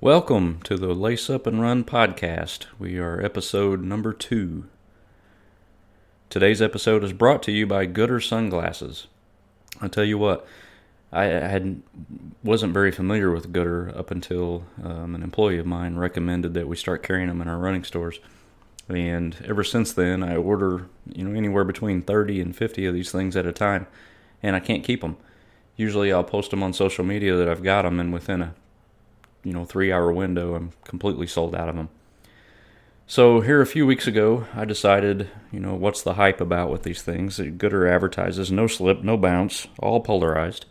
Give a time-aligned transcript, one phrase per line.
[0.00, 2.66] Welcome to the Lace Up and Run podcast.
[2.78, 4.68] We are episode number two.
[6.30, 9.08] Today's episode is brought to you by Goodr Sunglasses.
[9.80, 10.46] I tell you what,
[11.10, 11.82] I had
[12.44, 16.76] wasn't very familiar with Goodr up until um, an employee of mine recommended that we
[16.76, 18.20] start carrying them in our running stores.
[18.88, 23.10] And ever since then, I order you know anywhere between 30 and 50 of these
[23.10, 23.88] things at a time,
[24.44, 25.16] and I can't keep them.
[25.74, 28.54] Usually, I'll post them on social media that I've got them, and within a
[29.44, 31.88] you know three hour window, I'm completely sold out of them.
[33.06, 36.82] So here a few weeks ago, I decided, you know, what's the hype about with
[36.82, 37.38] these things?
[37.38, 40.66] Goodr advertises no slip, no bounce, all polarized.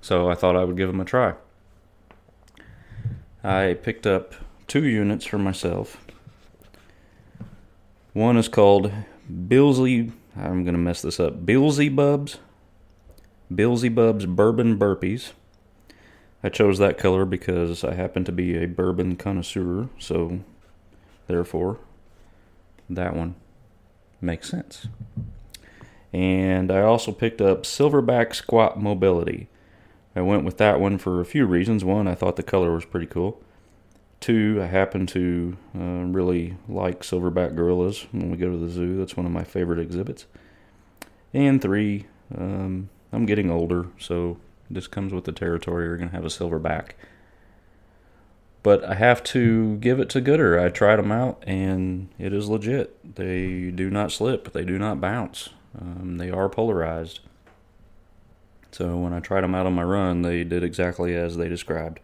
[0.00, 1.34] So I thought I would give them a try.
[3.44, 4.34] I picked up
[4.66, 5.98] two units for myself.
[8.14, 8.90] One is called
[9.30, 10.12] Billsy.
[10.36, 11.44] I'm going to mess this up.
[11.44, 12.38] Billsy Bubs.
[13.52, 15.32] Billsy Bubs Bourbon Burpees.
[16.42, 20.40] I chose that color because I happen to be a bourbon connoisseur, so
[21.26, 21.78] therefore
[22.88, 23.34] that one
[24.20, 24.86] makes sense.
[26.12, 29.48] And I also picked up Silverback Squat Mobility.
[30.16, 31.84] I went with that one for a few reasons.
[31.84, 33.40] One, I thought the color was pretty cool.
[34.18, 38.98] Two, I happen to uh, really like silverback gorillas when we go to the zoo.
[38.98, 40.26] That's one of my favorite exhibits.
[41.32, 44.38] And three, um, I'm getting older, so
[44.70, 45.86] this comes with the territory.
[45.86, 46.94] You're going to have a silver back.
[48.62, 50.62] But I have to give it to Goodr.
[50.62, 53.16] I tried them out, and it is legit.
[53.16, 54.52] They do not slip.
[54.52, 55.48] They do not bounce.
[55.78, 57.20] Um, they are polarized.
[58.70, 62.00] So when I tried them out on my run, they did exactly as they described.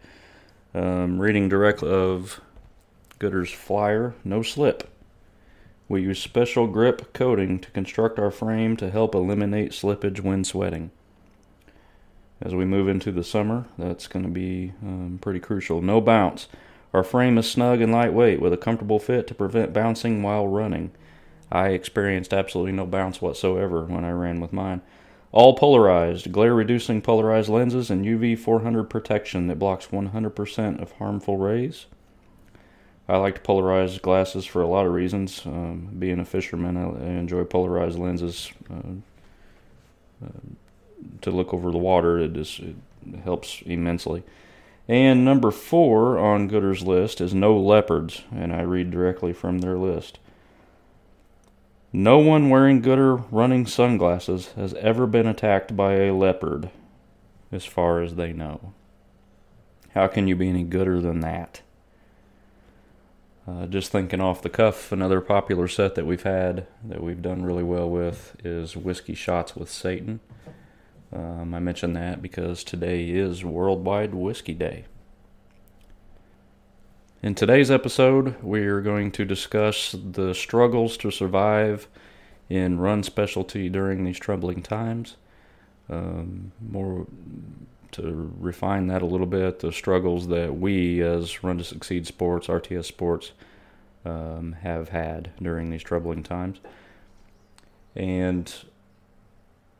[0.74, 2.40] Um, reading direct of
[3.20, 4.90] Goodr's flyer, no slip.
[5.88, 10.90] We use special grip coating to construct our frame to help eliminate slippage when sweating
[12.40, 13.66] as we move into the summer.
[13.78, 15.82] That's going to be um, pretty crucial.
[15.82, 16.48] No bounce.
[16.92, 20.92] Our frame is snug and lightweight with a comfortable fit to prevent bouncing while running.
[21.50, 24.82] I experienced absolutely no bounce whatsoever when I ran with mine.
[25.32, 31.36] All polarized, glare reducing polarized lenses, and UV 400 protection that blocks 100% of harmful
[31.36, 31.86] rays.
[33.08, 35.42] I like polarized glasses for a lot of reasons.
[35.44, 38.50] Um, being a fisherman, I, I enjoy polarized lenses.
[38.70, 40.30] Uh, uh,
[41.22, 42.18] to look over the water.
[42.18, 42.76] It just it
[43.24, 44.22] helps immensely.
[44.88, 49.76] And number four on Goodr's list is no leopards, and I read directly from their
[49.76, 50.18] list.
[51.92, 56.70] No one wearing Goodr running sunglasses has ever been attacked by a leopard,
[57.50, 58.74] as far as they know.
[59.94, 61.62] How can you be any gooder than that?
[63.48, 67.44] Uh, just thinking off the cuff, another popular set that we've had that we've done
[67.44, 70.20] really well with is Whiskey Shots with Satan.
[71.12, 74.84] Um, I mention that because today is Worldwide Whiskey Day.
[77.22, 81.88] In today's episode, we're going to discuss the struggles to survive
[82.48, 85.16] in run specialty during these troubling times.
[85.88, 87.06] Um, more
[87.92, 92.48] to refine that a little bit, the struggles that we as Run to Succeed Sports,
[92.48, 93.32] RTS Sports,
[94.04, 96.60] um, have had during these troubling times.
[97.94, 98.52] And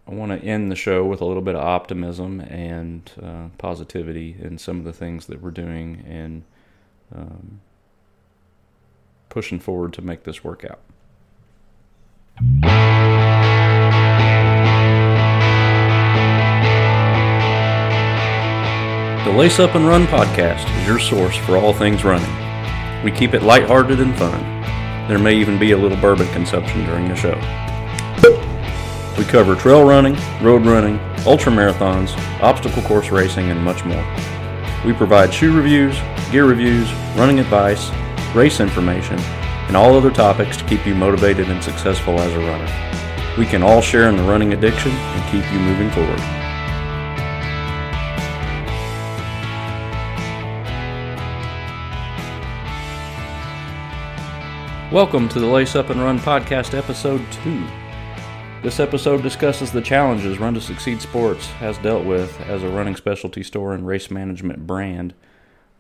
[0.08, 4.36] I want to end the show with a little bit of optimism and uh, positivity
[4.40, 6.44] in some of the things that we're doing and
[7.12, 7.60] um,
[9.28, 10.78] pushing forward to make this work out.
[19.24, 22.30] The Lace Up and Run podcast is your source for all things running.
[23.02, 24.40] We keep it lighthearted and fun.
[25.08, 27.34] There may even be a little bourbon consumption during the show.
[29.18, 34.04] We cover trail running, road running, ultra marathons, obstacle course racing, and much more.
[34.84, 35.96] We provide shoe reviews,
[36.30, 37.90] gear reviews, running advice,
[38.34, 43.36] race information, and all other topics to keep you motivated and successful as a runner.
[43.38, 46.20] We can all share in the running addiction and keep you moving forward.
[54.92, 57.66] Welcome to the Lace Up and Run podcast, episode 2.
[58.66, 62.96] This episode discusses the challenges Run to Succeed Sports has dealt with as a running
[62.96, 65.14] specialty store and race management brand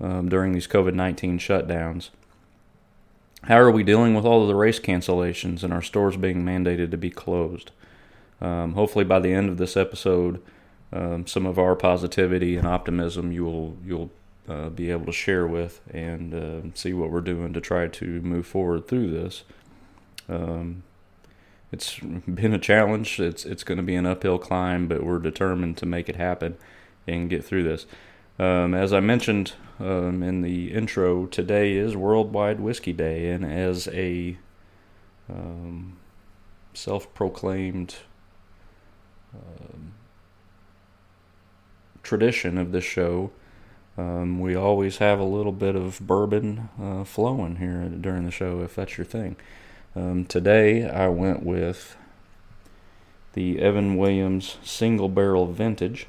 [0.00, 2.10] um, during these COVID 19 shutdowns.
[3.42, 6.92] How are we dealing with all of the race cancellations and our stores being mandated
[6.92, 7.72] to be closed?
[8.40, 10.40] Um, hopefully, by the end of this episode,
[10.92, 14.12] um, some of our positivity and optimism you'll you'll
[14.48, 18.20] uh, be able to share with and uh, see what we're doing to try to
[18.20, 19.42] move forward through this.
[20.28, 20.84] Um,
[21.76, 23.20] it's been a challenge.
[23.20, 26.56] It's it's going to be an uphill climb, but we're determined to make it happen
[27.06, 27.86] and get through this.
[28.38, 33.88] Um, as I mentioned um, in the intro, today is Worldwide Whiskey Day, and as
[33.88, 34.38] a
[35.28, 35.98] um,
[36.72, 37.96] self proclaimed
[39.34, 39.92] um,
[42.02, 43.32] tradition of this show,
[43.98, 48.62] um, we always have a little bit of bourbon uh, flowing here during the show,
[48.62, 49.36] if that's your thing.
[49.96, 51.96] Um, today I went with
[53.32, 56.06] the Evan Williams Single Barrel Vintage.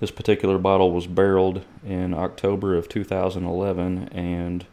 [0.00, 4.66] This particular bottle was barreled in October of 2011 and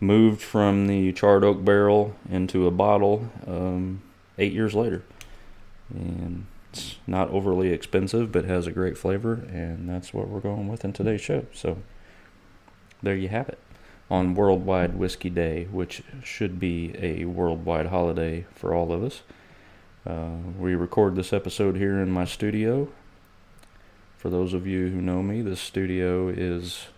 [0.00, 4.02] moved from the charred oak barrel into a bottle um,
[4.36, 5.02] eight years later.
[5.88, 10.68] And it's not overly expensive, but has a great flavor, and that's what we're going
[10.68, 11.46] with in today's show.
[11.54, 11.78] So
[13.02, 13.58] there you have it
[14.10, 19.22] on Worldwide Whiskey Day, which should be a worldwide holiday for all of us.
[20.06, 22.88] Uh, we record this episode here in my studio
[24.18, 26.88] for those of you who know me, this studio is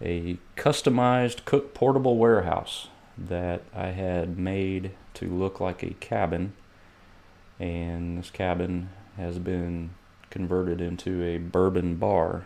[0.00, 6.52] a customized cook portable warehouse that I had made to look like a cabin.
[7.58, 9.90] And this cabin has been
[10.28, 12.44] converted into a bourbon bar.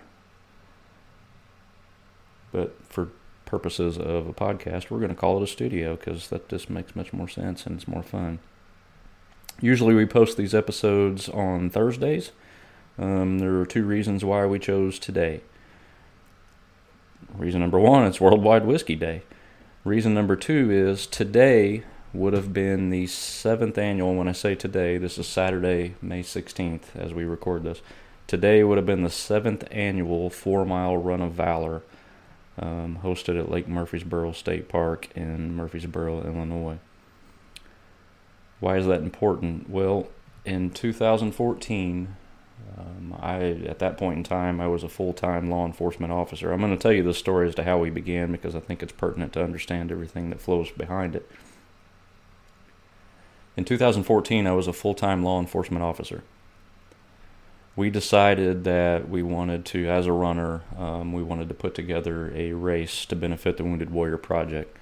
[2.53, 3.09] But for
[3.51, 6.95] purposes of a podcast, we're going to call it a studio because that just makes
[6.95, 8.39] much more sense and it's more fun.
[9.61, 12.31] Usually, we post these episodes on Thursdays.
[12.97, 15.41] Um, there are two reasons why we chose today.
[17.35, 19.23] Reason number one, it's Worldwide Whiskey Day.
[19.85, 21.83] Reason number two is today
[22.13, 24.15] would have been the seventh annual.
[24.15, 27.83] When I say today, this is Saturday, May 16th, as we record this.
[28.27, 31.83] Today would have been the seventh annual Four Mile Run of Valor,
[32.61, 36.79] um, hosted at Lake Murphysboro State Park in Murphysboro, Illinois.
[38.61, 39.69] Why is that important?
[39.69, 40.09] Well,
[40.45, 42.17] in 2014,
[42.79, 46.53] um, I at that point in time I was a full-time law enforcement officer.
[46.53, 48.83] I'm going to tell you the story as to how we began because I think
[48.83, 51.31] it's pertinent to understand everything that flows behind it.
[53.57, 56.23] In 2014, I was a full-time law enforcement officer.
[57.77, 62.33] We decided that we wanted to, as a runner, um, we wanted to put together
[62.35, 64.77] a race to benefit the Wounded Warrior Project.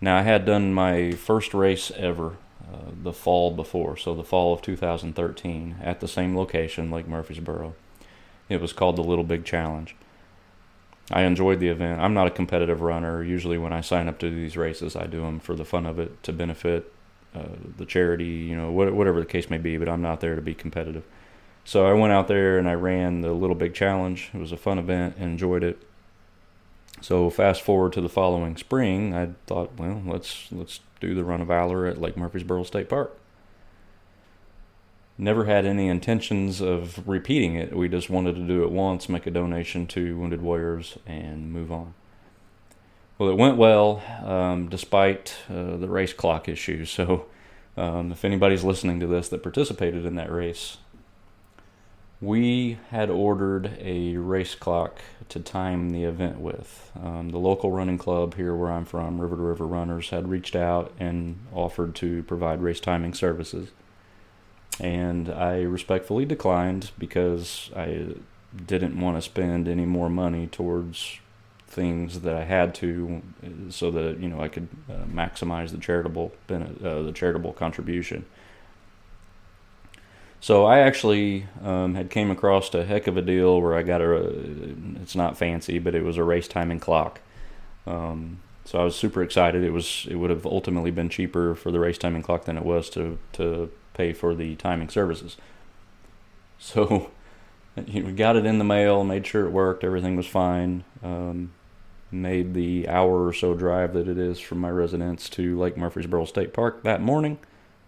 [0.00, 4.52] Now, I had done my first race ever uh, the fall before, so the fall
[4.54, 7.74] of 2013, at the same location, Lake Murphysboro.
[8.48, 9.96] It was called the Little Big Challenge.
[11.10, 12.00] I enjoyed the event.
[12.00, 13.22] I'm not a competitive runner.
[13.24, 15.98] Usually, when I sign up to these races, I do them for the fun of
[15.98, 16.92] it, to benefit
[17.34, 17.42] uh,
[17.76, 20.54] the charity, you know, whatever the case may be, but I'm not there to be
[20.54, 21.04] competitive.
[21.68, 24.30] So I went out there and I ran the Little Big Challenge.
[24.32, 25.76] It was a fun event, enjoyed it.
[27.02, 31.42] So fast forward to the following spring, I thought, well, let's let's do the Run
[31.42, 33.20] of Valor at Lake Murphysboro State Park.
[35.18, 37.76] Never had any intentions of repeating it.
[37.76, 41.70] We just wanted to do it once, make a donation to Wounded Warriors, and move
[41.70, 41.92] on.
[43.18, 46.86] Well, it went well, um, despite uh, the race clock issue.
[46.86, 47.26] So,
[47.76, 50.78] um, if anybody's listening to this that participated in that race,
[52.20, 56.90] we had ordered a race clock to time the event with.
[57.00, 60.56] Um, the local running club here where I'm from, River to River Runners, had reached
[60.56, 63.70] out and offered to provide race timing services.
[64.80, 68.14] And I respectfully declined because I
[68.66, 71.18] didn't want to spend any more money towards
[71.66, 73.22] things that I had to,
[73.70, 78.24] so that you know I could uh, maximize the charitable uh, the charitable contribution.
[80.40, 84.00] So I actually um, had came across a heck of a deal where I got
[84.00, 84.16] a.
[85.02, 87.20] It's not fancy, but it was a race timing clock.
[87.86, 89.64] Um, so I was super excited.
[89.64, 92.64] It was it would have ultimately been cheaper for the race timing clock than it
[92.64, 95.36] was to to pay for the timing services.
[96.58, 97.10] So
[97.76, 100.84] we got it in the mail, made sure it worked, everything was fine.
[101.02, 101.52] Um,
[102.10, 106.26] made the hour or so drive that it is from my residence to Lake Murphysboro
[106.26, 107.38] State Park that morning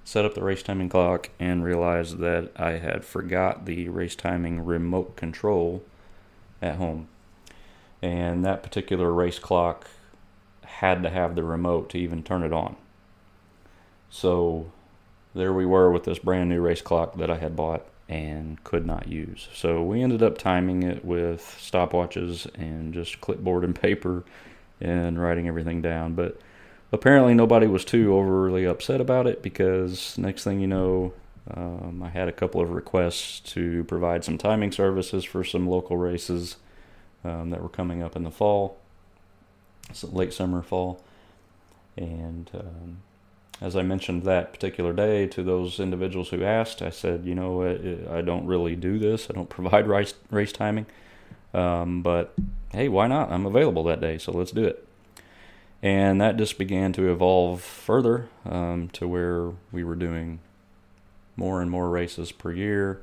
[0.05, 4.65] set up the race timing clock and realized that I had forgot the race timing
[4.65, 5.83] remote control
[6.61, 7.09] at home.
[8.03, 9.89] And that particular race clock
[10.63, 12.77] had to have the remote to even turn it on.
[14.09, 14.73] So
[15.35, 18.87] there we were with this brand new race clock that I had bought and could
[18.87, 19.49] not use.
[19.55, 24.25] So we ended up timing it with stopwatches and just clipboard and paper
[24.81, 26.15] and writing everything down.
[26.15, 26.41] But
[26.93, 31.13] apparently nobody was too overly upset about it because next thing you know,
[31.53, 35.97] um, I had a couple of requests to provide some timing services for some local
[35.97, 36.57] races
[37.25, 38.79] um, that were coming up in the fall,
[40.03, 41.03] late summer, fall,
[41.97, 42.99] and um,
[43.61, 47.63] as I mentioned that particular day to those individuals who asked, I said, you know,
[47.63, 49.29] I, I don't really do this.
[49.29, 50.87] I don't provide race race timing,
[51.53, 52.35] um, but
[52.73, 53.31] hey, why not?
[53.31, 54.87] I'm available that day, so let's do it.
[55.83, 60.41] And that just began to evolve further um, to where we were doing
[61.37, 63.01] more and more races per year,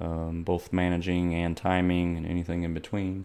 [0.00, 3.24] um, both managing and timing and anything in between,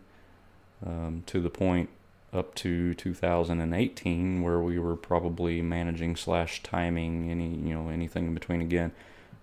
[0.83, 1.89] um, to the point
[2.33, 8.33] up to 2018 where we were probably managing slash timing any you know anything in
[8.33, 8.91] between again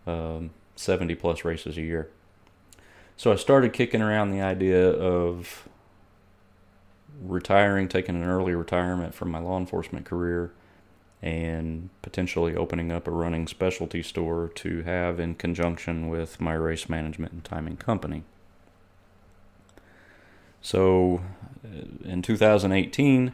[0.07, 2.09] um, 70 plus races a year.
[3.17, 5.69] So i started kicking around the idea of
[7.21, 10.53] retiring taking an early retirement from my law enforcement career
[11.21, 16.89] and potentially opening up a running specialty store to have in conjunction with my race
[16.89, 18.23] management and timing company
[20.61, 21.23] so
[21.65, 23.33] uh, in 2018,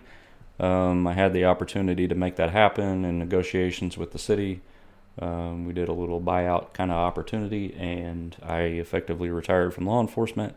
[0.60, 4.60] um, I had the opportunity to make that happen in negotiations with the city.
[5.18, 10.00] Um, we did a little buyout kind of opportunity, and I effectively retired from law
[10.00, 10.54] enforcement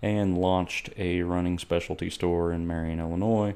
[0.00, 3.54] and launched a running specialty store in Marion, Illinois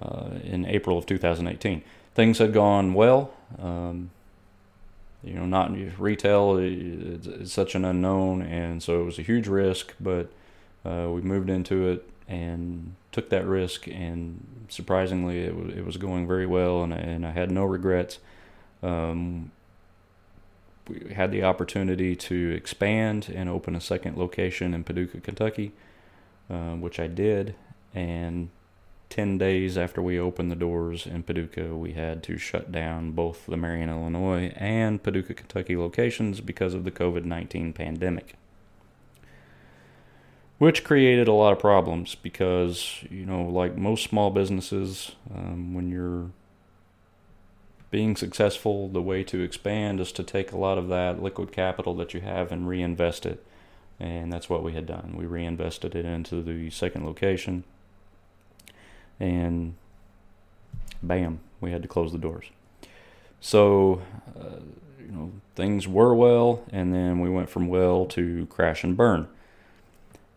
[0.00, 1.82] uh, in April of 2018.
[2.14, 3.32] Things had gone well.
[3.58, 4.10] Um,
[5.22, 9.94] you know, not retail is such an unknown, and so it was a huge risk,
[10.00, 10.28] but
[10.84, 15.96] uh, we moved into it and took that risk, and surprisingly, it, w- it was
[15.96, 18.18] going very well, and, and I had no regrets.
[18.82, 19.52] Um,
[20.88, 25.72] we had the opportunity to expand and open a second location in Paducah, Kentucky,
[26.50, 27.54] uh, which I did.
[27.94, 28.50] And
[29.10, 33.46] 10 days after we opened the doors in Paducah, we had to shut down both
[33.46, 38.36] the Marion, Illinois and Paducah, Kentucky locations because of the COVID 19 pandemic
[40.62, 45.90] which created a lot of problems because you know like most small businesses um, when
[45.90, 46.30] you're
[47.92, 51.94] being successful the way to expand is to take a lot of that liquid capital
[51.94, 53.44] that you have and reinvest it.
[54.00, 55.14] And that's what we had done.
[55.14, 57.64] We reinvested it into the second location.
[59.20, 59.74] And
[61.02, 62.46] bam we had to close the doors.
[63.40, 64.00] So
[64.40, 64.60] uh,
[64.98, 69.28] you know things were well and then we went from well to crash and burn.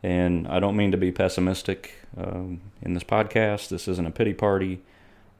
[0.03, 3.69] And I don't mean to be pessimistic um, in this podcast.
[3.69, 4.81] This isn't a pity party,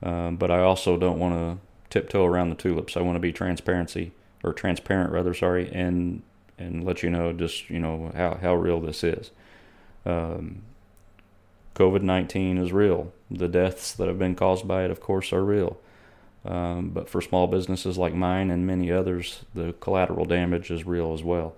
[0.02, 1.66] um, but I also don't want to
[1.96, 2.98] tiptoe around the tulips.
[2.98, 4.12] I want to be transparency
[4.44, 5.34] or transparent rather.
[5.34, 6.22] Sorry, and
[6.58, 9.32] and let you know just you know how how real this is.
[10.06, 10.64] Um,
[11.74, 13.14] COVID nineteen is real.
[13.32, 15.78] The deaths that have been caused by it, of course, are real.
[16.44, 21.14] Um, but for small businesses like mine and many others, the collateral damage is real
[21.14, 21.56] as well.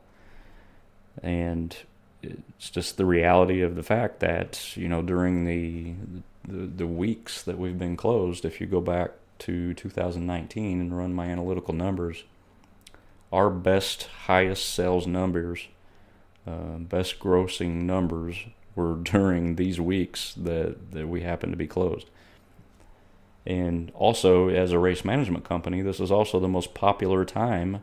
[1.21, 1.75] And
[2.21, 5.93] it's just the reality of the fact that you know during the,
[6.47, 11.13] the the weeks that we've been closed, if you go back to 2019 and run
[11.13, 12.23] my analytical numbers,
[13.31, 15.67] our best, highest sales numbers,
[16.45, 22.09] uh, best grossing numbers were during these weeks that, that we happen to be closed.
[23.45, 27.81] And also, as a race management company, this is also the most popular time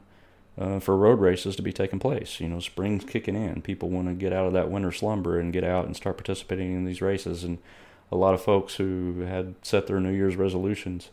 [0.58, 2.38] uh, for road races to be taking place.
[2.38, 3.62] You know, spring's kicking in.
[3.62, 6.74] People want to get out of that winter slumber and get out and start participating
[6.74, 7.44] in these races.
[7.44, 7.58] And
[8.12, 11.08] a lot of folks who had set their New Year's resolutions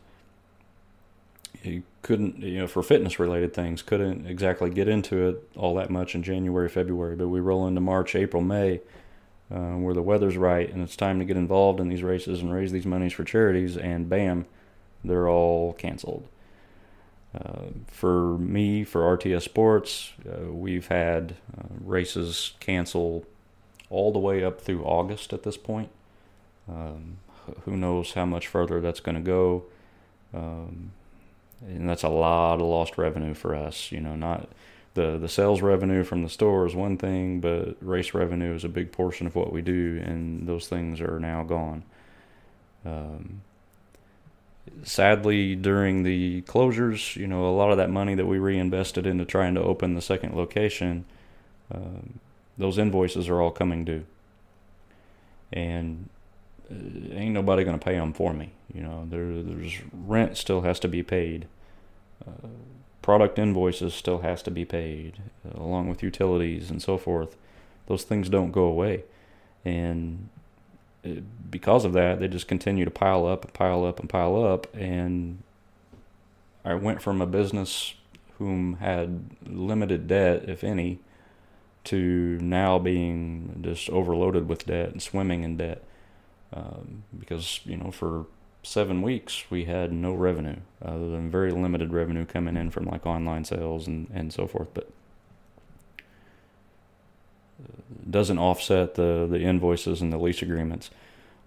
[1.63, 5.89] you couldn't, you know, for fitness related things, couldn't exactly get into it all that
[5.89, 7.15] much in January, February.
[7.15, 8.81] But we roll into March, April, May,
[9.53, 12.53] uh, where the weather's right and it's time to get involved in these races and
[12.53, 14.45] raise these monies for charities, and bam,
[15.03, 16.27] they're all canceled.
[17.33, 23.25] Uh, for me, for RTS Sports, uh, we've had uh, races cancel
[23.89, 25.89] all the way up through August at this point.
[26.67, 27.17] Um,
[27.63, 29.63] who knows how much further that's going to go?
[30.33, 30.91] Um,
[31.67, 33.91] and that's a lot of lost revenue for us.
[33.91, 34.49] You know, not
[34.93, 38.69] the the sales revenue from the store is one thing, but race revenue is a
[38.69, 41.83] big portion of what we do, and those things are now gone.
[42.85, 43.41] Um,
[44.83, 49.25] sadly, during the closures, you know, a lot of that money that we reinvested into
[49.25, 51.05] trying to open the second location,
[51.73, 52.19] um,
[52.57, 54.05] those invoices are all coming due,
[55.53, 56.09] and
[57.11, 58.51] ain't nobody going to pay them for me.
[58.73, 61.47] You know, there, there's rent still has to be paid.
[62.25, 62.47] Uh,
[63.01, 67.35] product invoices still has to be paid, uh, along with utilities and so forth.
[67.87, 69.03] Those things don't go away,
[69.65, 70.29] and
[71.49, 74.67] because of that, they just continue to pile up and pile up and pile up.
[74.75, 75.41] And
[76.63, 77.95] I went from a business
[78.37, 80.99] whom had limited debt, if any,
[81.85, 85.83] to now being just overloaded with debt and swimming in debt.
[86.53, 88.25] Um, because, you know, for
[88.63, 93.05] seven weeks, we had no revenue other than very limited revenue coming in from like
[93.05, 94.67] online sales and, and so forth.
[94.73, 94.89] But
[98.09, 100.89] doesn't offset the, the invoices and the lease agreements.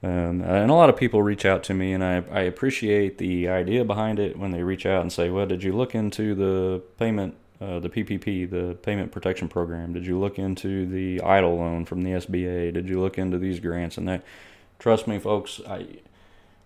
[0.02, 3.48] Um, and a lot of people reach out to me, and I, I appreciate the
[3.48, 6.82] idea behind it when they reach out and say, Well, did you look into the
[6.98, 9.94] payment, uh, the PPP, the Payment Protection Program?
[9.94, 12.74] Did you look into the EIDL loan from the SBA?
[12.74, 14.22] Did you look into these grants and that?
[14.78, 15.86] Trust me, folks, I,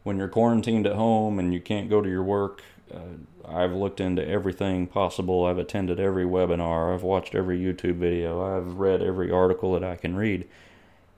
[0.02, 2.62] when you're quarantined at home and you can't go to your work,
[2.92, 5.44] uh, I've looked into everything possible.
[5.44, 6.94] I've attended every webinar.
[6.94, 8.42] I've watched every YouTube video.
[8.42, 10.48] I've read every article that I can read.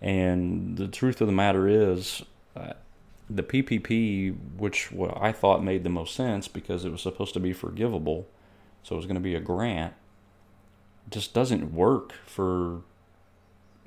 [0.01, 2.23] And the truth of the matter is,
[2.57, 2.73] uh,
[3.31, 7.41] the PPP, which what I thought made the most sense because it was supposed to
[7.41, 8.27] be forgivable,
[8.83, 9.95] so it was going to be a grant,
[11.09, 12.83] just doesn't work for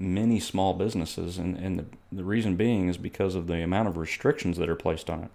[0.03, 1.37] many small businesses.
[1.37, 4.75] And, and the, the reason being is because of the amount of restrictions that are
[4.75, 5.31] placed on it.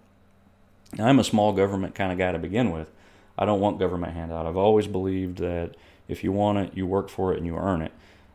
[1.01, 2.89] I'm a small government kind of guy to begin with.
[3.37, 4.45] I don't want government handout.
[4.45, 5.75] I've always believed that
[6.07, 7.91] if you want it, you work for it and you earn it.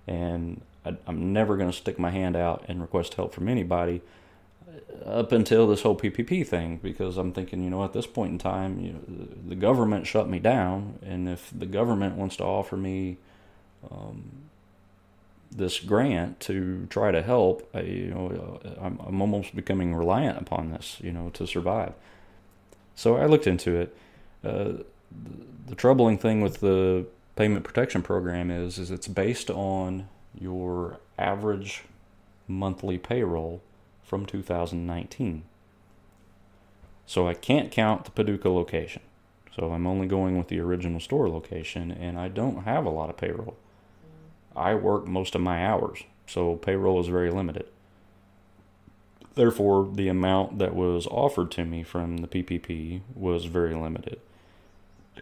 [0.06, 4.02] And I, am never going to stick my hand out and request help from anybody
[5.04, 8.38] up until this whole PPP thing because I'm thinking, you know, at this point in
[8.38, 12.76] time, you know, the government shut me down, and if the government wants to offer
[12.76, 13.18] me
[13.90, 14.43] um,
[15.54, 20.72] this grant to try to help, I, you know, I'm, I'm almost becoming reliant upon
[20.72, 21.94] this, you know, to survive.
[22.96, 23.96] So I looked into it.
[24.42, 24.82] Uh,
[25.66, 27.06] the troubling thing with the
[27.36, 30.08] payment protection program is is it's based on
[30.38, 31.84] your average
[32.46, 33.62] monthly payroll
[34.02, 35.44] from 2019.
[37.06, 39.02] So I can't count the Paducah location.
[39.54, 43.10] So I'm only going with the original store location and I don't have a lot
[43.10, 43.56] of payroll.
[44.56, 47.66] I work most of my hours, so payroll is very limited.
[49.34, 54.20] Therefore, the amount that was offered to me from the PPP was very limited.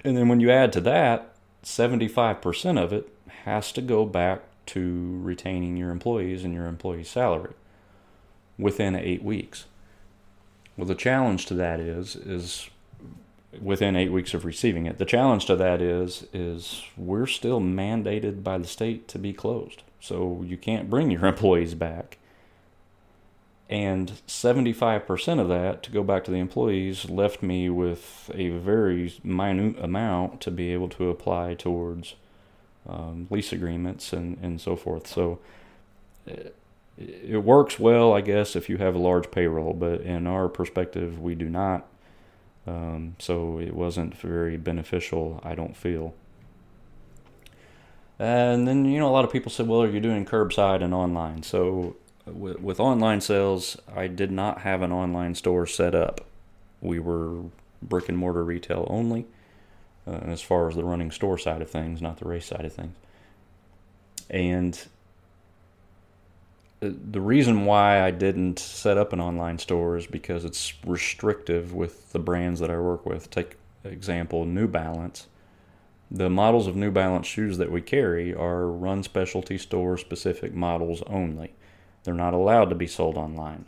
[0.05, 1.35] And then when you add to that,
[1.65, 3.09] 75% of it
[3.45, 7.55] has to go back to retaining your employees and your employee salary
[8.59, 9.67] within eight weeks.
[10.77, 12.71] Well, the challenge to that is is
[13.61, 14.99] within eight weeks of receiving it.
[14.99, 19.83] The challenge to that is is we're still mandated by the state to be closed,
[20.01, 22.19] so you can't bring your employees back.
[23.69, 29.15] And 75% of that to go back to the employees left me with a very
[29.25, 32.15] minute amount to be able to apply towards
[32.87, 35.07] um, lease agreements and, and so forth.
[35.07, 35.39] So
[36.27, 36.55] it,
[36.99, 41.21] it works well i guess if you have a large payroll but in our perspective
[41.21, 41.87] we do not
[42.67, 46.15] um, so it wasn't very beneficial i don't feel
[48.19, 50.95] and then you know a lot of people said well are you doing curbside and
[50.95, 51.97] online so
[52.27, 56.21] with, with online sales, I did not have an online store set up.
[56.81, 57.45] We were
[57.81, 59.27] brick and mortar retail only,
[60.07, 62.73] uh, as far as the running store side of things, not the race side of
[62.73, 62.95] things.
[64.31, 64.81] And
[66.83, 72.13] the reason why I didn't set up an online store is because it's restrictive with
[72.13, 73.31] the brands that I work with.
[73.31, 75.29] Take example, New Balance.
[76.11, 81.03] The models of New Balance shoes that we carry are run specialty store specific models
[81.07, 81.55] only.
[82.05, 83.67] They're not allowed to be sold online.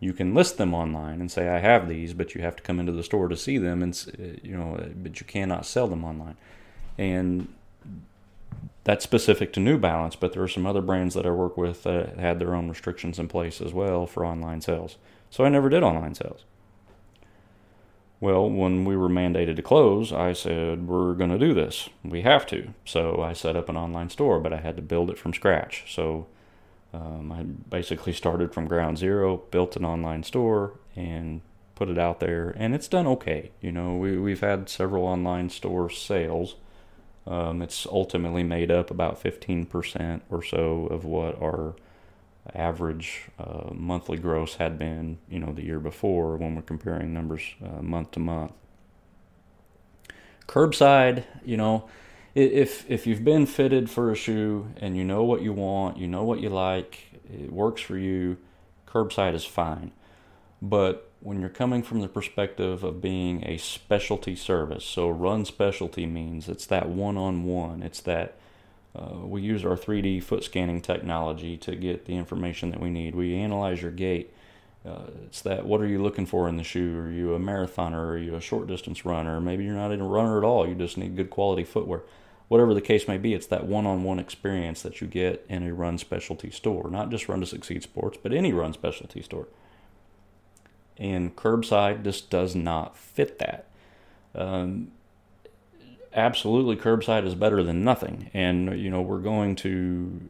[0.00, 2.80] You can list them online and say I have these, but you have to come
[2.80, 6.36] into the store to see them, and you know, but you cannot sell them online.
[6.98, 7.48] And
[8.84, 11.82] that's specific to New Balance, but there are some other brands that I work with
[11.84, 14.96] that had their own restrictions in place as well for online sales.
[15.30, 16.44] So I never did online sales.
[18.20, 21.88] Well, when we were mandated to close, I said, We're going to do this.
[22.02, 22.72] We have to.
[22.84, 25.92] So I set up an online store, but I had to build it from scratch.
[25.92, 26.26] So
[26.92, 31.40] um, I basically started from ground zero, built an online store, and
[31.74, 33.50] put it out there, and it's done okay.
[33.60, 36.54] You know, we we've had several online store sales.
[37.26, 41.74] Um, it's ultimately made up about 15% or so of what our
[42.54, 47.42] average uh, monthly gross had been, you know, the year before when we're comparing numbers
[47.64, 48.52] uh, month to month.
[50.46, 51.88] Curbside, you know,
[52.34, 56.06] if if you've been fitted for a shoe and you know what you want, you
[56.06, 58.36] know what you like, it works for you,
[58.86, 59.92] curbside is fine.
[60.60, 66.04] But when you're coming from the perspective of being a specialty service, so run specialty
[66.04, 68.36] means it's that one on one, it's that
[68.94, 73.14] uh, we use our 3D foot scanning technology to get the information that we need.
[73.14, 74.32] We analyze your gait.
[74.86, 77.00] Uh, it's that what are you looking for in the shoe?
[77.00, 78.10] Are you a marathoner?
[78.10, 79.40] Are you a short distance runner?
[79.40, 80.68] Maybe you're not even a runner at all.
[80.68, 82.02] You just need good quality footwear
[82.48, 85.66] whatever the case may be, it's that one on one experience that you get in
[85.66, 86.90] a run specialty store.
[86.90, 89.48] Not just Run to Succeed Sports, but any run specialty store.
[90.98, 93.66] And curbside just does not fit that.
[94.34, 94.92] Um,
[96.12, 100.20] absolutely, curbside is better than nothing, and you know we're going to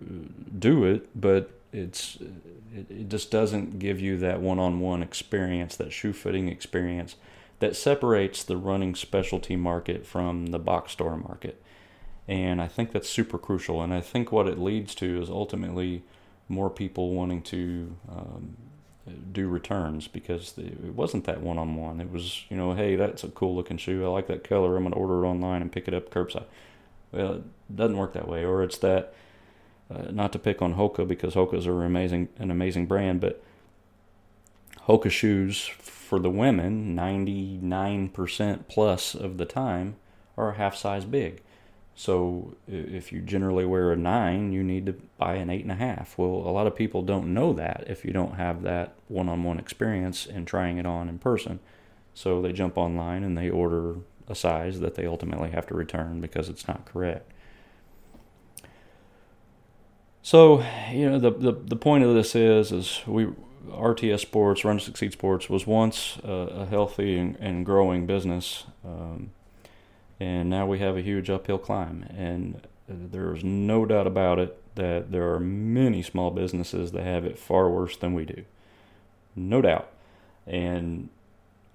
[0.59, 2.17] do it, but it's
[2.75, 7.17] it, it just doesn't give you that one-on-one experience, that shoe fitting experience
[7.61, 11.63] that separates the running specialty market from the box store market.
[12.27, 13.81] And I think that's super crucial.
[13.83, 16.03] And I think what it leads to is ultimately
[16.49, 18.57] more people wanting to um,
[19.33, 22.01] do returns because it wasn't that one on one.
[22.01, 24.05] It was, you know, hey, that's a cool looking shoe.
[24.05, 24.77] I like that color.
[24.77, 26.47] I'm going to order it online and pick it up curbside.
[27.13, 28.45] Well, it doesn't work that way.
[28.45, 29.15] Or it's that,
[29.95, 33.43] uh, not to pick on Hoka because Hoka's are amazing, an amazing brand, but
[34.89, 39.97] Hoka shoes for the women, 99% plus of the time,
[40.37, 41.43] are a half size big.
[41.97, 45.77] So if you generally wear a nine, you need to buy an eight and a
[45.77, 46.19] half.
[46.19, 49.45] Well, a lot of people don't know that if you don't have that one on
[49.45, 51.61] one experience in trying it on in person.
[52.13, 53.97] So they jump online and they order
[54.29, 57.31] a size that they ultimately have to return because it's not correct.
[60.23, 63.29] So, you know, the, the, the point of this is, is we,
[63.69, 68.65] RTS Sports, Run to Succeed Sports, was once a, a healthy and, and, growing business.
[68.85, 69.33] Um,
[70.25, 72.07] and now we have a huge uphill climb.
[72.17, 77.39] And there's no doubt about it that there are many small businesses that have it
[77.39, 78.45] far worse than we do.
[79.37, 79.91] No doubt.
[80.47, 81.11] And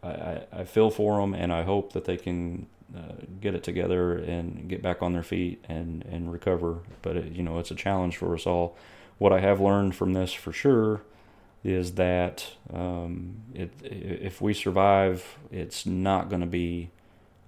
[0.01, 4.17] I, I feel for them, and I hope that they can uh, get it together
[4.17, 6.79] and get back on their feet and, and recover.
[7.03, 8.75] But, it, you know, it's a challenge for us all.
[9.19, 11.01] What I have learned from this for sure
[11.63, 16.89] is that um, it, if we survive, it's not going to be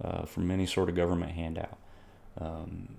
[0.02, 1.78] uh, from any sort of government handout.
[2.40, 2.96] Um,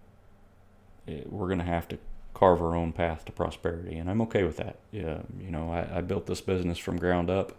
[1.05, 1.97] it, we're going to have to
[2.33, 4.77] carve our own path to prosperity, and I'm okay with that.
[4.91, 7.53] Yeah, you know, I, I built this business from ground up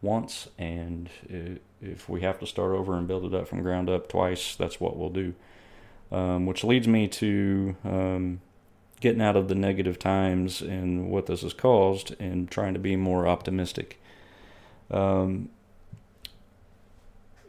[0.00, 3.90] once, and it, if we have to start over and build it up from ground
[3.90, 5.34] up twice, that's what we'll do.
[6.12, 8.40] Um, which leads me to um,
[9.00, 12.94] getting out of the negative times and what this has caused and trying to be
[12.94, 14.00] more optimistic.
[14.90, 15.48] Um,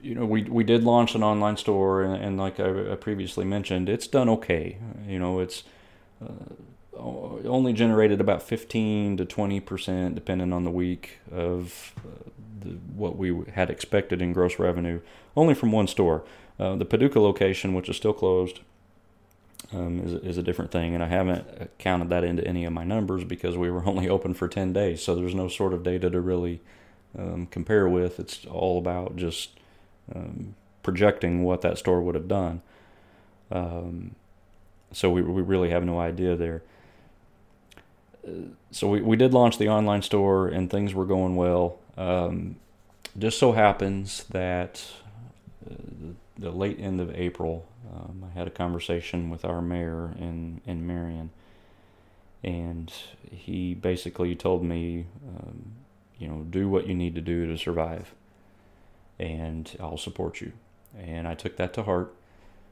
[0.06, 3.44] you know, we we did launch an online store, and, and like I, I, previously
[3.44, 4.78] mentioned, it's done okay.
[5.08, 5.64] You know, it's
[6.24, 12.30] uh, only generated about 15 to 20 percent, depending on the week, of uh,
[12.62, 15.02] the, what we had expected in gross revenue,
[15.36, 16.24] only from one store.
[16.60, 18.60] Uh, the Paducah location, which is still closed,
[19.74, 22.84] um, is, is a different thing, and I haven't counted that into any of my
[22.84, 26.12] numbers because we were only open for 10 days, so there's no sort of data
[26.12, 26.62] to really
[27.18, 28.20] um, compare with.
[28.20, 29.50] It's all about just
[30.14, 32.62] um, projecting what that store would have done.
[33.52, 34.16] Um,
[34.92, 36.62] so we, we really have no idea there.
[38.72, 41.80] so we, we did launch the online store and things were going well.
[41.98, 42.58] Um,
[43.18, 44.86] just so happens that
[45.70, 45.76] uh,
[46.38, 50.62] the, the, late end of April, um, I had a conversation with our mayor in,
[50.66, 51.30] in Marion,
[52.44, 52.92] and
[53.32, 55.72] he basically told me, um,
[56.20, 58.14] you know, do what you need to do to survive
[59.20, 60.54] and I'll support you.
[60.98, 62.14] And I took that to heart.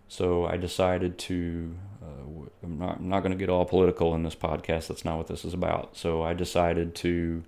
[0.07, 4.35] So I decided to, uh, I'm not, not going to get all political in this
[4.35, 4.87] podcast.
[4.87, 5.97] That's not what this is about.
[5.97, 7.43] So I decided to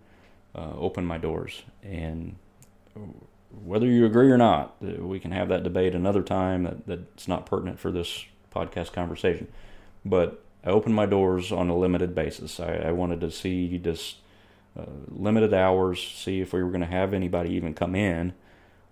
[0.55, 1.63] uh, open my doors.
[1.83, 2.37] And
[3.63, 7.45] whether you agree or not, we can have that debate another time that, that's not
[7.45, 9.47] pertinent for this podcast conversation.
[10.03, 12.59] But I opened my doors on a limited basis.
[12.59, 14.17] I, I wanted to see just
[14.77, 18.33] uh, limited hours, see if we were going to have anybody even come in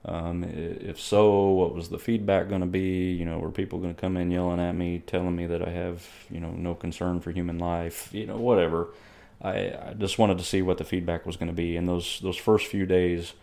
[0.06, 3.14] um, if so, what was the feedback going to be?
[3.14, 5.72] You know, were people going to come in yelling at me, telling me that I
[5.72, 8.10] have, you know, no concern for human life?
[8.14, 8.90] You know, whatever.
[9.42, 12.20] I, I just wanted to see what the feedback was going to be, and those
[12.22, 13.34] those first few days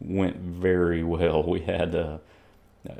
[0.00, 1.42] went very well.
[1.42, 2.18] We had uh,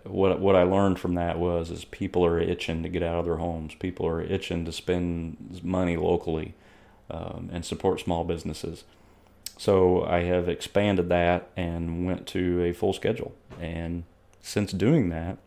[0.05, 3.25] what what I learned from that was is people are itching to get out of
[3.25, 3.75] their homes.
[3.77, 6.55] People are itching to spend money locally
[7.09, 8.83] um, and support small businesses.
[9.57, 13.35] So I have expanded that and went to a full schedule.
[13.61, 14.05] And
[14.41, 15.39] since doing that,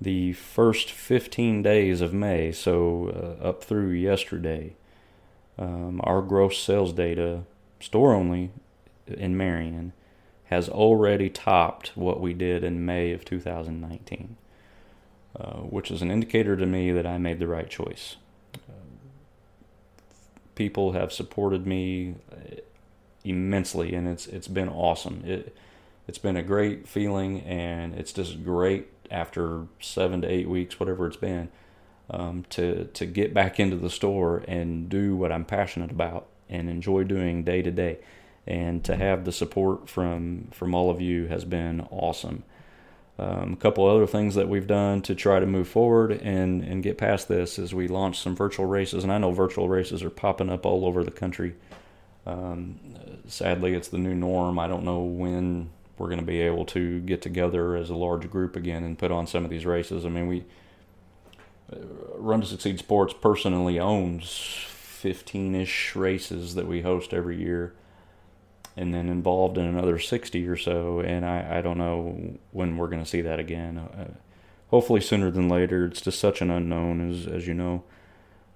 [0.00, 4.74] the first 15 days of May, so uh, up through yesterday,
[5.58, 7.42] um, our gross sales data,
[7.80, 8.50] store only
[9.06, 9.92] in Marion,
[10.44, 14.36] has already topped what we did in May of 2019,
[15.34, 18.16] uh, which is an indicator to me that I made the right choice
[20.56, 22.16] people have supported me
[23.24, 25.22] immensely, and it's it's been awesome.
[25.26, 25.56] It
[26.08, 31.06] it's been a great feeling, and it's just great after seven to eight weeks, whatever
[31.06, 31.48] it's been,
[32.10, 36.70] um, to to get back into the store and do what I'm passionate about and
[36.70, 37.98] enjoy doing day to day.
[38.46, 42.44] and to have the support from from all of you has been awesome.
[43.18, 46.82] Um, a couple other things that we've done to try to move forward and, and
[46.82, 50.10] get past this is we launched some virtual races, and I know virtual races are
[50.10, 51.54] popping up all over the country.
[52.26, 52.78] Um,
[53.26, 54.58] sadly, it's the new norm.
[54.58, 58.30] I don't know when we're going to be able to get together as a large
[58.30, 60.04] group again and put on some of these races.
[60.04, 60.44] I mean, we
[61.72, 61.78] uh,
[62.16, 67.72] Run to Succeed Sports personally owns 15 ish races that we host every year
[68.76, 71.00] and then involved in another 60 or so.
[71.00, 73.78] And I, I don't know when we're going to see that again.
[73.78, 74.14] Uh,
[74.68, 75.86] hopefully sooner than later.
[75.86, 77.84] It's just such an unknown, as, as you know.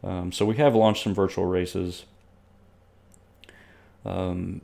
[0.02, 2.04] Um, so we have launched some virtual races.
[4.04, 4.62] Um,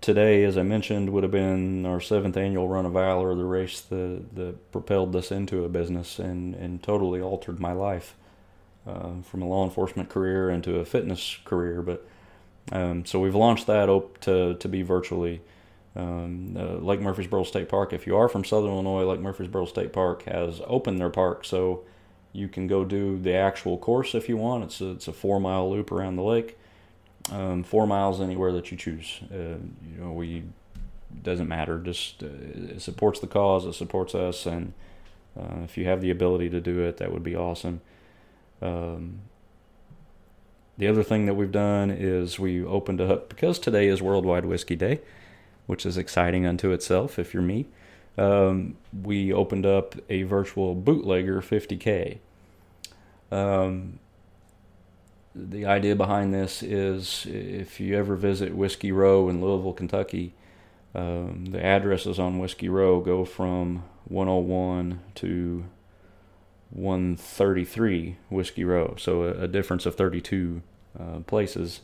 [0.00, 3.80] today, as I mentioned, would have been our seventh annual Run of Valor, the race
[3.80, 8.16] that, that propelled us into a business and, and totally altered my life
[8.86, 11.82] uh, from a law enforcement career into a fitness career.
[11.82, 12.06] But
[12.70, 15.40] um, so we've launched that op- to to be virtually.
[15.94, 17.92] Um, uh, Lake Murphysboro State Park.
[17.92, 21.84] If you are from Southern Illinois, Lake Murphysboro State Park has opened their park, so
[22.32, 24.64] you can go do the actual course if you want.
[24.64, 26.58] It's a, it's a four mile loop around the lake,
[27.30, 29.20] um, four miles anywhere that you choose.
[29.30, 30.44] Uh, you know, we
[31.22, 31.78] doesn't matter.
[31.78, 33.66] Just uh, it supports the cause.
[33.66, 34.72] It supports us, and
[35.38, 37.82] uh, if you have the ability to do it, that would be awesome.
[38.62, 39.20] Um,
[40.78, 44.76] the other thing that we've done is we opened up because today is Worldwide Whiskey
[44.76, 45.00] Day,
[45.66, 47.66] which is exciting unto itself if you're me.
[48.18, 52.18] Um, we opened up a virtual bootlegger 50k.
[53.30, 53.98] Um,
[55.34, 60.34] the idea behind this is if you ever visit Whiskey Row in Louisville, Kentucky,
[60.94, 65.64] um, the addresses on Whiskey Row go from 101 to
[66.72, 70.62] 133 Whiskey Row, so a, a difference of 32
[70.98, 71.80] uh, places.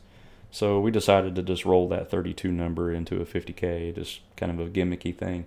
[0.51, 4.67] So we decided to just roll that 32 number into a 50k, just kind of
[4.67, 5.47] a gimmicky thing.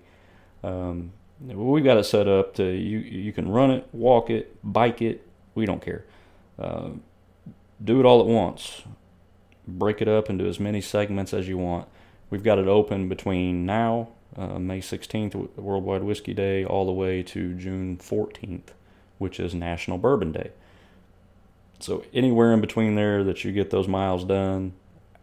[0.64, 3.00] Um, we've got it set up to you.
[3.00, 5.28] You can run it, walk it, bike it.
[5.56, 6.06] We don't care.
[6.60, 6.92] Uh,
[7.84, 8.84] do it all at once.
[9.68, 11.88] Break it up into as many segments as you want.
[12.30, 17.24] We've got it open between now, uh, May 16th, Worldwide Whiskey Day, all the way
[17.24, 18.70] to June 14th
[19.22, 20.50] which is National Bourbon Day.
[21.80, 24.74] So anywhere in between there that you get those miles done,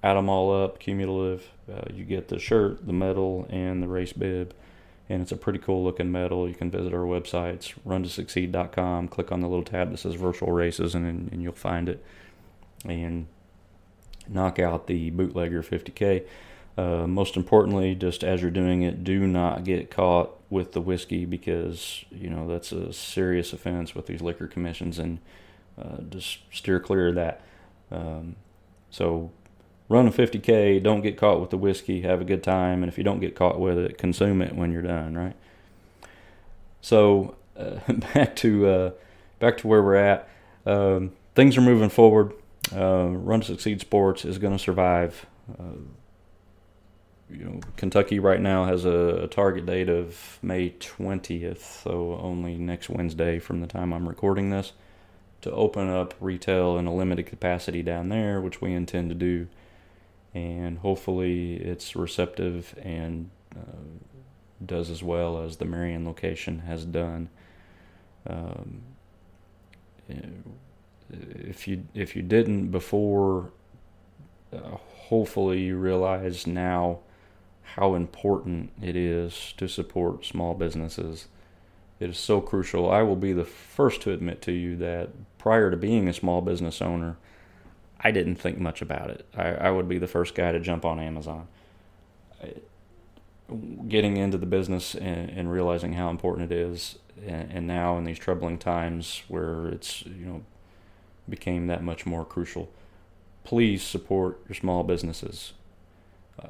[0.05, 1.51] add them all up, cumulative.
[1.71, 4.55] Uh, you get the shirt, the medal, and the race bib,
[5.09, 6.49] and it's a pretty cool looking medal.
[6.49, 10.95] You can visit our websites, runtosucceed.com, click on the little tab that says virtual races,
[10.95, 12.03] and, and you'll find it.
[12.85, 13.27] And
[14.29, 16.25] knock out the bootlegger 50k.
[16.79, 21.25] Uh, most importantly, just as you're doing it, do not get caught with the whiskey
[21.25, 25.19] because you know that's a serious offense with these liquor commissions, and
[25.77, 27.41] uh, just steer clear of that.
[27.91, 28.37] Um,
[28.93, 29.33] so,
[29.89, 30.81] run a 50k.
[30.81, 32.03] Don't get caught with the whiskey.
[32.03, 34.71] Have a good time, and if you don't get caught with it, consume it when
[34.71, 35.17] you're done.
[35.17, 35.35] Right.
[36.81, 37.81] So, uh,
[38.15, 38.91] back to uh,
[39.41, 40.29] back to where we're at.
[40.65, 42.35] Um, things are moving forward.
[42.73, 45.27] Uh, run to Succeed Sports is going to survive
[45.59, 45.79] uh,
[47.31, 52.57] you know, Kentucky right now has a, a, target date of May 20th, so only
[52.57, 54.73] next Wednesday from the time I'm recording this,
[55.43, 59.49] to open up retail in a limited capacity down there, which we intend to do.
[60.35, 64.07] And hopefully it's receptive and uh,
[64.65, 67.29] does as well as the Marion location has done.
[68.27, 68.83] Um,
[71.11, 73.51] if you if you didn't before,
[74.53, 74.77] uh,
[75.09, 77.01] hopefully you realize now
[77.77, 81.29] how important it is to support small businesses.
[82.01, 82.91] It is so crucial.
[82.91, 86.41] I will be the first to admit to you that prior to being a small
[86.41, 87.17] business owner,
[88.01, 89.27] I didn't think much about it.
[89.37, 91.49] I, I would be the first guy to jump on Amazon.
[93.89, 98.05] Getting into the business and, and realizing how important it is, and, and now in
[98.05, 100.43] these troubling times where it's you know
[101.29, 102.71] became that much more crucial.
[103.45, 105.55] Please support your small businesses
[106.43, 106.49] uh,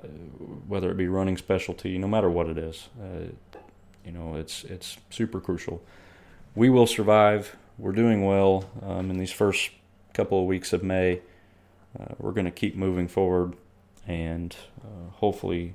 [0.66, 2.88] whether it be running specialty, no matter what it is.
[3.00, 3.32] Uh,
[4.04, 5.82] you know, it's it's super crucial.
[6.54, 7.56] We will survive.
[7.78, 9.70] We're doing well um, in these first
[10.14, 11.20] couple of weeks of May.
[11.98, 13.54] Uh, we're going to keep moving forward
[14.06, 15.74] and uh, hopefully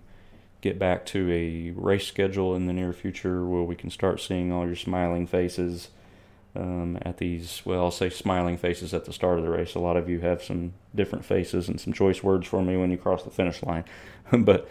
[0.61, 4.51] get back to a race schedule in the near future where we can start seeing
[4.51, 5.89] all your smiling faces
[6.55, 9.75] um, at these, well, I'll say smiling faces at the start of the race.
[9.75, 12.91] A lot of you have some different faces and some choice words for me when
[12.91, 13.83] you cross the finish line.
[14.31, 14.69] but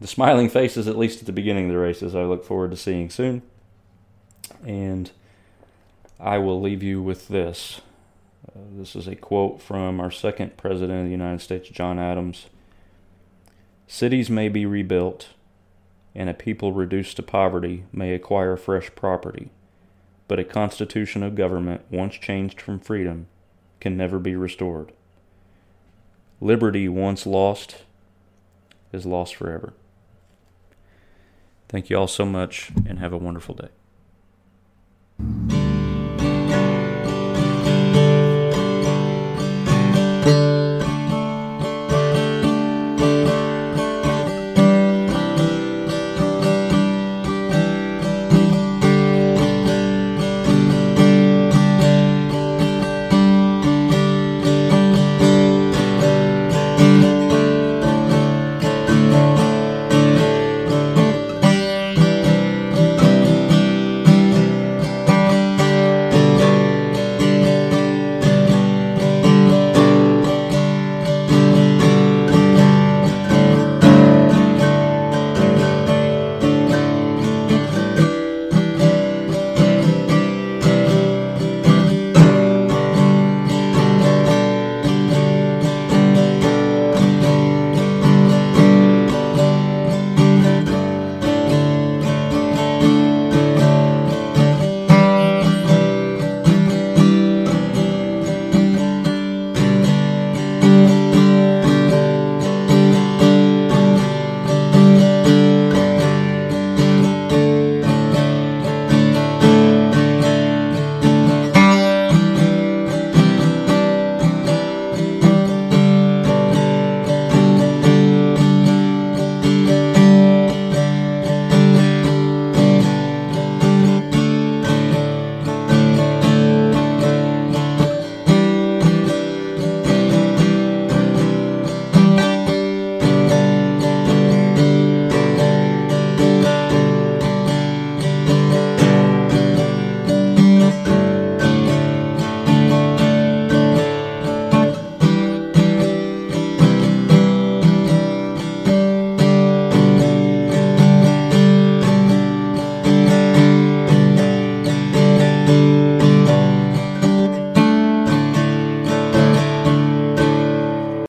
[0.00, 2.76] the smiling faces, at least at the beginning of the races, I look forward to
[2.76, 3.42] seeing soon.
[4.64, 5.10] And
[6.20, 7.80] I will leave you with this.
[8.48, 12.46] Uh, this is a quote from our second president of the United States, John Adams.
[13.88, 15.28] Cities may be rebuilt,
[16.14, 19.50] and a people reduced to poverty may acquire fresh property,
[20.28, 23.28] but a constitution of government once changed from freedom
[23.80, 24.92] can never be restored.
[26.40, 27.84] Liberty once lost
[28.92, 29.72] is lost forever.
[31.68, 35.55] Thank you all so much and have a wonderful day.